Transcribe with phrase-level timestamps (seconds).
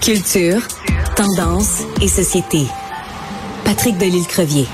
[0.00, 0.60] Culture,
[1.16, 2.66] tendance et société.
[3.64, 4.66] Patrick Delisle-Crevier.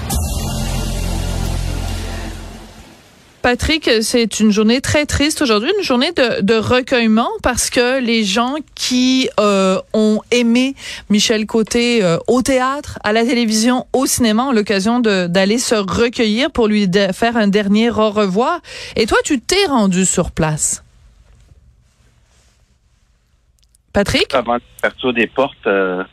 [3.42, 8.56] Patrick, c'est une journée très triste aujourd'hui, une journée de, recueillement parce que les gens
[8.74, 10.74] qui euh, ont aimé
[11.08, 16.50] Michel Côté euh, au théâtre, à la télévision, au cinéma ont l'occasion d'aller se recueillir
[16.50, 18.60] pour lui faire un dernier au revoir.
[18.96, 20.82] Et toi, tu t'es rendu sur place?
[23.92, 24.34] Patrick?
[24.34, 26.04] Avant l'ouverture des portes euh,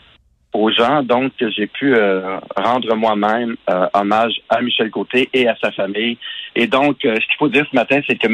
[0.54, 5.56] aux gens, donc j'ai pu euh, rendre moi-même euh, hommage à Michel Côté et à
[5.62, 6.18] sa famille.
[6.56, 8.28] Et donc, ce qu'il faut dire ce matin, c'est que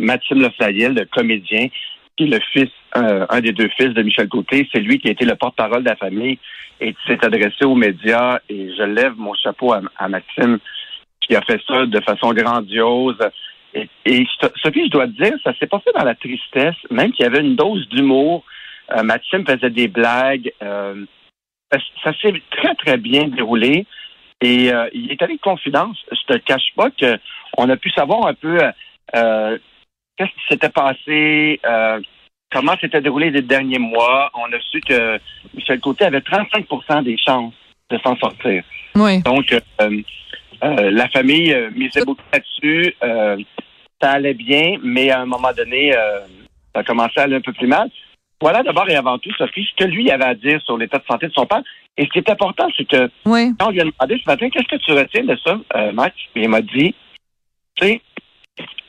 [0.00, 1.66] Maxime Leflayel, le comédien,
[2.16, 5.10] qui est le fils, un des deux fils de Michel Côté, c'est lui qui a
[5.10, 6.38] été le porte-parole de la famille
[6.80, 8.38] et qui s'est adressé aux médias.
[8.48, 10.58] Et je lève mon chapeau à, Maxime,
[11.20, 13.18] qui a fait ça de façon grandiose.
[13.74, 14.24] Et, et
[14.62, 17.40] Sophie, je dois te dire, ça s'est passé dans la tristesse, même qu'il y avait
[17.40, 18.44] une dose d'humour
[18.92, 20.52] euh, Maxime faisait des blagues.
[20.62, 21.04] Euh,
[22.02, 23.86] ça, s'est très, très bien déroulé.
[24.40, 25.98] Et euh, il est de confidence.
[26.10, 27.18] Je te cache pas que
[27.58, 28.58] on a pu savoir un peu
[29.12, 31.60] qu'est-ce qui s'était passé,
[32.52, 34.30] comment s'était déroulé les derniers mois.
[34.34, 35.18] On a su que
[35.54, 37.54] Michel Côté avait 35% des chances
[37.90, 38.62] de s'en sortir.
[38.94, 39.22] Oui.
[39.22, 39.54] Donc,
[40.60, 42.94] la famille misait beaucoup là-dessus.
[44.02, 47.54] ça allait bien, mais à un moment donné, ça a commencé à aller un peu
[47.54, 47.88] plus mal.
[48.40, 51.04] Voilà d'abord et avant tout, Sophie, ce que lui avait à dire sur l'état de
[51.04, 51.62] santé de son père.
[51.96, 54.68] Et ce qui est important, c'est que quand on lui a demandé ce matin, qu'est-ce
[54.68, 56.14] que tu retiens de ça, euh, Max?
[56.34, 56.94] Et il m'a dit,
[57.76, 58.02] tu sais,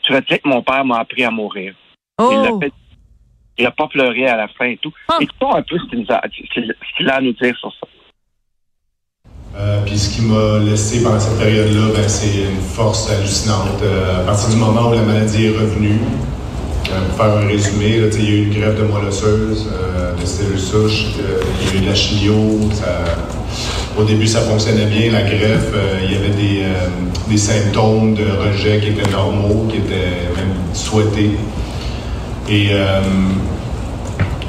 [0.02, 1.74] tu retiens que mon père m'a appris à mourir.
[2.18, 2.60] Oh.
[3.58, 4.94] Il n'a pas pleuré à la fin et tout.
[5.08, 5.18] Ah.
[5.22, 7.88] Et toi, un peu ce qu'il a, à nous dire sur ça.
[9.56, 13.82] Euh, puis ce qui m'a laissé pendant cette période-là, ben, c'est une force hallucinante.
[13.82, 16.00] Euh, à partir du moment où la maladie est revenue,
[17.08, 20.14] pour faire un résumé, là, il y a eu une grève de moelle osseuse, euh,
[20.20, 22.36] de cellules souches, euh, il y a eu de la chimio.
[23.98, 25.74] au début, ça fonctionnait bien, la greffe.
[26.04, 26.64] il y avait des,
[27.30, 31.32] des, symptômes de rejet qui étaient normaux, qui étaient même souhaités.
[32.50, 32.70] Et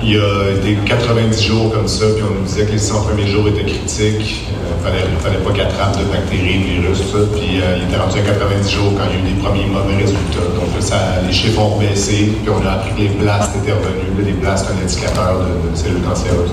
[0.03, 3.03] il y a des 90 jours comme ça, puis on nous disait que les 100
[3.03, 4.45] premiers jours étaient critiques.
[4.47, 7.25] Il fallait, fallait pas qu'elle attrape de bactéries, de virus, tout ça.
[7.33, 9.97] Puis il était rendu à 90 jours quand il y a eu des premiers mauvais
[9.97, 10.49] résultats.
[10.55, 14.25] Donc ça, les chiffres ont baissé, puis on a appris que les blastes étaient revenus.
[14.25, 16.53] Les blastes, un indicateur de, cellules cancéreuses.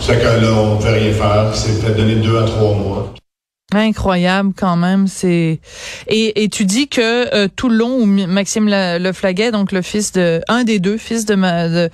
[0.00, 1.50] C'est que là, on ne pouvait rien faire.
[1.50, 3.12] Peut-être donné deux à trois mois.
[3.76, 5.60] Incroyable quand même, c'est
[6.08, 10.12] et, tu dis que euh, tout le long où Maxime Le Flaguet, donc le fils
[10.12, 11.90] de un des deux fils de, de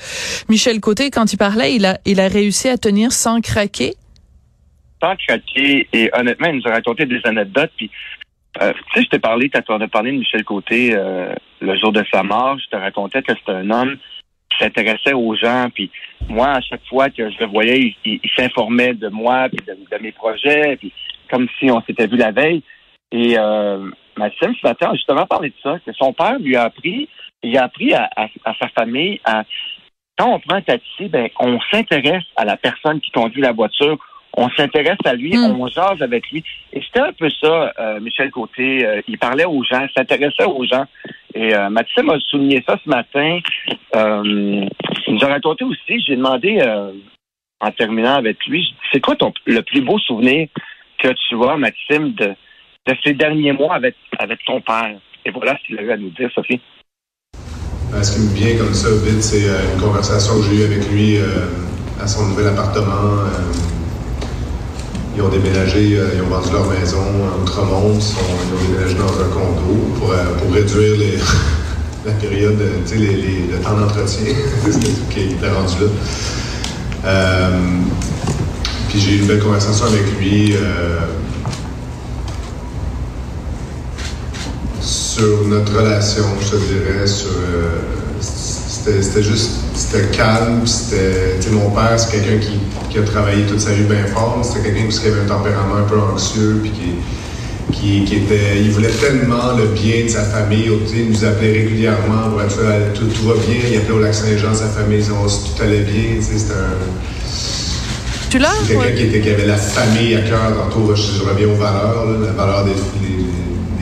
[0.49, 3.95] Michel Côté, quand il parlait, il a il a réussi à tenir sans craquer?
[5.03, 7.91] Sans craquer et honnêtement, il nous a raconté des anecdotes puis
[8.61, 12.23] euh, tu sais, je t'ai parlé, quand de Michel Côté euh, le jour de sa
[12.23, 13.97] mort, je te racontais que c'était un homme
[14.51, 15.69] qui s'intéressait aux gens.
[15.73, 15.91] Puis
[16.29, 20.13] moi, à chaque fois que je le voyais, il, s'informait de moi, puis de, mes
[20.13, 20.79] projets.
[21.31, 22.63] Comme si on s'était vu la veille.
[23.13, 26.65] Et euh, Maxime, ce matin, a justement parlé de ça, que son père lui a
[26.65, 27.09] appris,
[27.43, 28.09] il a appris à,
[28.59, 29.45] sa famille à
[30.19, 33.97] quand on prend un taxi, ben, on s'intéresse à la personne qui conduit la voiture,
[34.37, 35.59] on s'intéresse à lui, mm.
[35.59, 36.45] on jase avec lui.
[36.73, 38.87] Et c'était un peu ça, euh, Michel Côté.
[38.87, 40.85] Euh, il parlait aux gens, s'intéressait aux gens.
[41.35, 43.39] Et euh, Maxime a souligné ça ce matin.
[43.97, 44.67] Euh,
[45.07, 46.61] il nous a raconté aussi, j'ai demandé
[47.61, 50.49] en terminant avec lui, c'est quoi ton le plus beau souvenir
[51.29, 52.35] tu vois, Maxime, de,
[53.05, 53.95] ces derniers mois avec,
[54.47, 54.99] ton père.
[55.25, 56.61] Et voilà ce qu'il a eu à nous dire, Sophie.
[57.93, 60.65] Euh, ce qui me vient comme ça vite, c'est euh, une conversation que j'ai eue
[60.65, 61.47] avec lui euh,
[62.01, 63.25] à son nouvel appartement.
[65.15, 69.29] ils ont déménagé, ils ont vendu leur maison à Outremont, ils ont déménagé dans un
[69.29, 70.13] condo pour,
[70.53, 71.21] réduire
[72.07, 72.59] la période,
[72.93, 74.35] les, le temps d'entretien
[75.11, 75.75] qui était rendu
[77.03, 77.51] là.
[78.91, 80.99] Puis j'ai eu une belle conversation avec lui euh,
[84.81, 87.79] sur notre relation, je te dirais, euh,
[88.21, 92.45] c'était juste c'était calme, c'était mon père, c'est quelqu'un
[92.91, 95.89] qui, a travaillé toute sa vie bien fort, c'était quelqu'un qui avait un tempérament un
[95.89, 96.73] peu anxieux puis
[97.73, 100.69] qui, était, il voulait tellement le bien de sa famille.
[100.95, 103.57] Il nous appelait régulièrement pour être tout, tout va bien.
[103.71, 106.21] Il appelait au lac Saint-Jean sa famille, tout allait bien.
[106.21, 106.75] C'était un,
[108.31, 108.55] tu l'as?
[108.67, 110.57] Quelqu'un qui, était, qui avait la famille à cœur.
[110.57, 112.07] Tantôt, je, je reviens aux valeurs.
[112.07, 113.17] Là, la valeur des, des,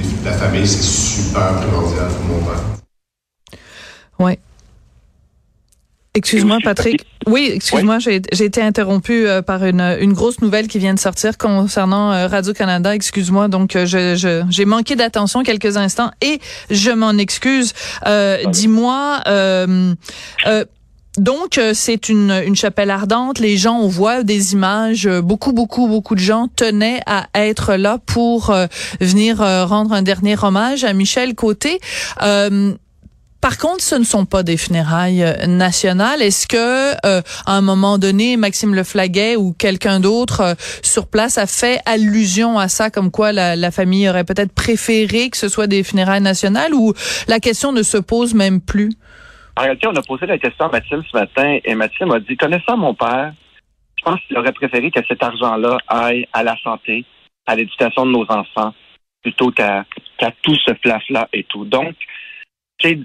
[0.02, 2.62] des, de la famille, c'est super primordial pour mon père.
[4.18, 4.32] Oui.
[6.14, 7.04] Excuse-moi, Patrick.
[7.26, 11.36] Oui, excuse-moi, j'ai été interrompu euh, par une, une grosse nouvelle qui vient de sortir
[11.36, 12.94] concernant euh, Radio-Canada.
[12.94, 16.40] Excuse-moi, donc euh, je j'ai manqué d'attention quelques instants et
[16.70, 17.72] je m'en excuse.
[18.46, 19.22] Dis-moi,
[21.18, 23.38] donc, euh, c'est une, chapelle ardente.
[23.38, 25.06] Les gens, on voit des images.
[25.06, 28.66] Euh, beaucoup, beaucoup, beaucoup de gens tenaient à être là pour euh,
[29.00, 31.80] venir rendre un dernier hommage à Michel Côté.
[33.40, 36.22] Par contre, ce ne sont pas des funérailles nationales.
[36.22, 41.80] Est-ce que, à un moment donné, Maxime Leflaguet ou quelqu'un d'autre sur place a fait
[41.86, 45.84] allusion à ça, comme quoi la, la famille aurait peut-être préféré que ce soit des
[45.84, 46.94] funérailles nationales, ou
[47.28, 48.90] la question ne se pose même plus?
[49.58, 52.36] En réalité, on a posé la question à Maxime ce matin et Maxime a dit,
[52.36, 53.32] connaissant mon père,
[53.98, 57.04] je pense qu'il aurait préféré que cet argent-là aille à la santé,
[57.44, 58.72] à l'éducation de nos enfants,
[59.20, 59.84] plutôt qu'à
[60.42, 61.64] tout ce flaf-là et tout.
[61.64, 61.96] Donc,
[62.80, 63.00] c'est,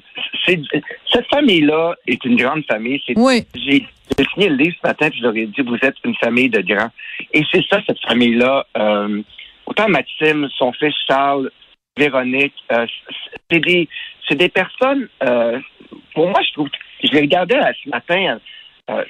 [0.45, 3.01] cette famille-là est une grande famille.
[3.15, 3.47] oui.
[3.55, 3.87] J'ai,
[4.35, 6.61] signé le livre ce matin, puis je leur ai dit, vous êtes une famille de
[6.61, 6.91] grands.
[7.33, 8.67] Et c'est ça, cette famille-là.
[8.77, 9.23] Euh,
[9.65, 11.49] autant Maxime, son fils Charles,
[11.97, 12.85] Véronique, euh,
[13.49, 13.89] c'est des,
[14.27, 15.59] c'est des personnes, euh,
[16.13, 16.69] pour moi, je trouve,
[17.03, 18.39] je les regardais ce matin,
[18.89, 19.03] euh,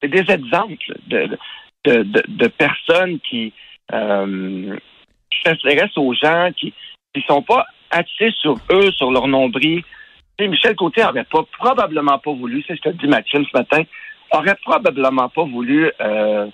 [0.00, 0.76] c'est des exemples
[1.06, 1.38] de,
[1.84, 3.52] de, de, personnes qui,
[3.92, 4.76] euh,
[5.44, 6.72] s'intéressent aux gens, qui
[7.14, 9.82] ne sont pas axés sur eux, sur leur nombril.
[10.40, 13.82] Michel Côté n'aurait pas, probablement pas voulu, c'est ce que dit Maxime ce matin,
[14.30, 16.46] aurait probablement pas voulu euh,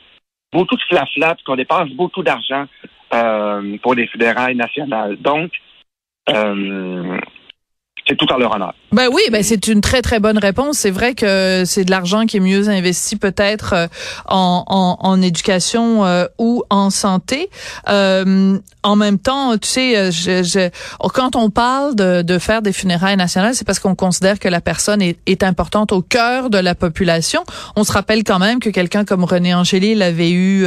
[0.52, 2.66] beaucoup de flafla, qu'on dépense beaucoup d'argent
[3.12, 5.16] euh, pour les fédérales nationales.
[5.16, 5.52] Donc,
[6.30, 7.18] euh,
[8.06, 8.74] c'est tout en leur honneur.
[8.92, 10.78] Ben oui, ben c'est une très très bonne réponse.
[10.78, 13.86] C'est vrai que c'est de l'argent qui est mieux investi peut-être euh,
[14.26, 17.48] en, en, en, éducation euh, ou en santé.
[17.88, 20.70] Euh, en même temps, tu sais, euh, je, je,
[21.08, 24.60] quand on parle de, de, faire des funérailles nationales, c'est parce qu'on considère que la
[24.60, 27.42] personne est, est, importante au cœur de la population.
[27.76, 30.66] On se rappelle quand même que quelqu'un comme René Angélil avait eu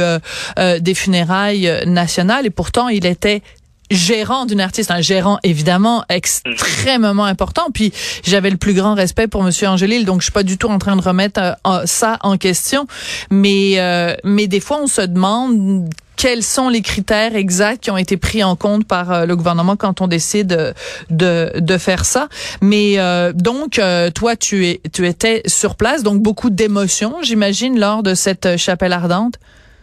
[0.80, 3.42] des funérailles nationales et pourtant il était
[3.90, 7.68] gérant d'une artiste, un gérant évidemment extrêmement important.
[7.72, 7.92] Puis
[8.24, 10.78] j'avais le plus grand respect pour Monsieur Angélil, donc je suis pas du tout en
[10.78, 12.86] train de remettre euh, ça en question.
[13.30, 17.96] Mais euh, mais des fois on se demande quels sont les critères exacts qui ont
[17.96, 20.74] été pris en compte par euh, le gouvernement quand on décide
[21.10, 22.28] de, de faire ça.
[22.60, 22.96] Mais
[23.34, 23.80] donc,
[24.14, 28.92] toi, tu, es, tu étais sur place, donc beaucoup d'émotions, j'imagine, lors de cette chapelle
[28.92, 29.34] ardente?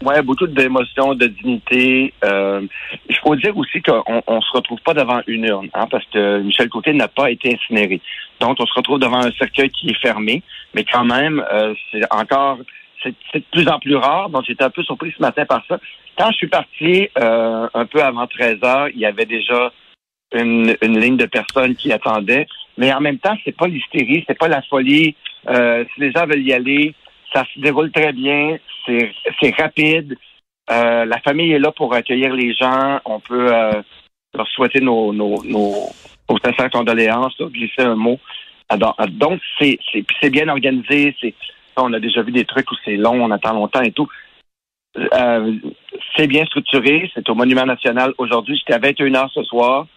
[0.04, 2.14] Ouais, beaucoup d'émotions, de dignité.
[2.24, 2.62] Euh,
[3.08, 6.42] il faut dire aussi qu'on on se retrouve pas devant une urne, hein, parce que
[6.42, 8.02] Michel Côté n'a pas été incinéré.
[8.40, 10.44] Donc, on se retrouve devant un cercueil qui est fermé,
[10.74, 12.58] mais quand même, euh, c'est encore,
[13.02, 14.30] c'est de plus en plus rare.
[14.30, 15.80] Donc, j'étais un peu surpris ce matin par ça.
[16.18, 19.72] Quand je suis parti euh, un peu avant 13 heures, il y avait déjà
[20.34, 22.48] une, une ligne de personnes qui attendaient.
[22.78, 25.16] Mais en même temps, c'est pas l'hystérie, c'est pas la folie.
[25.48, 26.94] Euh, si les gens veulent y aller,
[27.36, 30.18] ça se déroule très bien, c'est rapide.
[30.72, 33.00] Euh, la famille est là pour accueillir les gens.
[33.06, 33.82] On peut euh,
[34.34, 35.90] leur souhaiter nos, nos, nos,
[36.44, 38.20] sincères condoléances, glisser un mot.
[39.10, 41.16] donc, c'est bien organisé.
[41.78, 44.08] On a déjà vu des trucs où c'est long, on attend longtemps et tout.
[44.98, 45.54] Euh,
[46.16, 47.12] c'est bien structuré.
[47.14, 48.58] C'est au Monument national aujourd'hui.
[48.58, 49.88] J'étais à 21 h ce soir.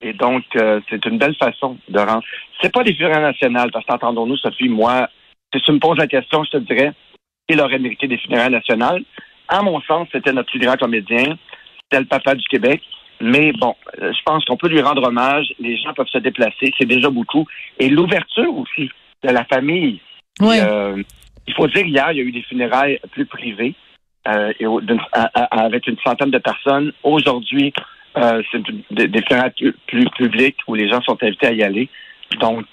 [0.00, 0.44] Et donc,
[0.88, 2.22] c'est une belle façon de rendre.
[2.62, 5.08] C'est pas des funérailles nationales, parce qu'entendons-nous, Sophie, moi,
[5.54, 6.92] si tu me poses la question, je te dirais,
[7.48, 9.02] il aurait mérité des funérailles nationales.
[9.48, 11.38] À mon sens, c'était notre plus grand comédien.
[11.82, 12.82] C'était le papa du Québec.
[13.20, 15.46] Mais bon, euh, je pense qu'on peut lui rendre hommage.
[15.58, 16.72] Les gens peuvent se déplacer.
[16.78, 17.46] C'est déjà beaucoup.
[17.78, 18.90] Et l'ouverture aussi
[19.24, 20.00] de la famille.
[20.40, 20.58] Oui.
[20.60, 21.02] Euh,
[21.46, 23.74] il faut dire, hier, il y a eu des funérailles plus privées
[24.28, 24.66] euh, et,
[25.50, 26.92] avec une centaine de personnes.
[27.02, 27.72] Aujourd'hui,
[28.16, 29.52] euh, c'est des, funérailles
[29.86, 31.88] plus, publiques où les gens sont invités à y aller.
[32.40, 32.66] Donc,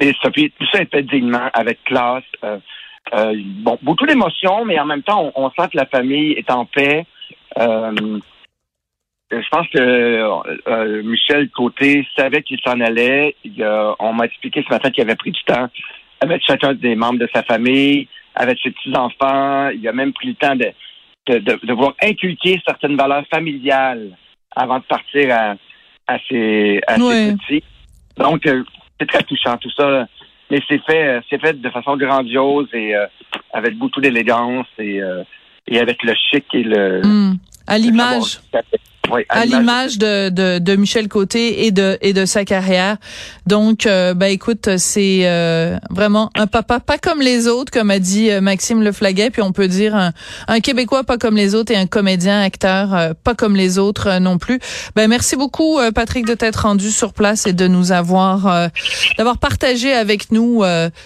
[0.00, 2.24] et ça, tout ça est fait dignement, avec classe.
[2.44, 2.58] Euh,
[3.14, 6.64] euh, bon, beaucoup d'émotions, mais en même temps, on, sent que la famille est en
[6.64, 7.04] paix.
[7.58, 8.20] Euh,
[9.30, 13.34] je pense que Michel Côté savait qu'il s'en allait.
[13.98, 15.68] on m'a expliqué ce matin qu'il avait pris du temps
[16.20, 19.70] avec chacun des membres de sa famille, avec ses petits-enfants.
[19.70, 20.72] Il a même pris le temps de,
[21.26, 24.16] de, de, vouloir inculquer certaines valeurs familiales
[24.54, 25.54] avant de partir à,
[26.06, 27.64] à ses, à ses petits.
[28.18, 28.46] Donc,
[29.02, 30.06] c'est très touchant tout ça.
[30.50, 33.06] Mais c'est fait, euh, c'est fait de façon grandiose et euh,
[33.52, 35.22] avec beaucoup d'élégance et, euh,
[35.66, 37.00] et avec le chic et le.
[37.02, 37.36] Hmm.
[37.66, 38.40] À l'image
[39.28, 42.96] à, l'image de, de, de, Michel Côté et de et de sa carrière.
[43.46, 47.98] Donc, euh, ben écoute, c'est euh, vraiment un papa pas comme les autres, comme a
[47.98, 50.12] dit euh, Maxime Leflaguet, puis on peut dire un,
[50.48, 54.38] un, Québécois pas comme les autres et un comédien, acteur pas comme les autres non
[54.38, 54.60] plus.
[54.94, 58.70] Ben merci beaucoup, Patrick, de t'être rendu sur place et de nous avoir
[59.18, 60.62] d'avoir partagé avec nous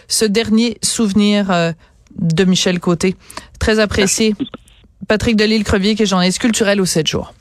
[0.09, 1.75] ce dernier souvenir
[2.19, 3.17] de Michel Côté.
[3.59, 4.35] Très apprécié.
[5.09, 7.33] Patrick Delisle-Crevier, qui est journaliste culturel au 7 jours.